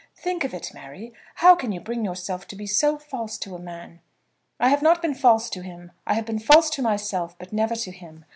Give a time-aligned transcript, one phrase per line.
[0.17, 1.13] Think of it, Mary.
[1.35, 3.99] How can you bring yourself to be so false to a man?"
[4.59, 5.91] "I have not been false to him.
[6.07, 8.25] I have been false to myself, but never to him.